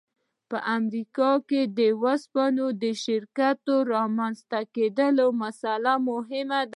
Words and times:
په 0.49 0.57
امریکا 0.77 1.31
کې 1.49 1.61
د 1.77 1.79
اوسپنې 2.03 2.67
د 2.83 2.85
شرکت 3.03 3.55
د 3.67 3.69
رامنځته 3.93 4.59
کېدو 4.75 5.27
مسأله 5.41 5.93
مهمه 6.09 6.59
ده 6.65 6.69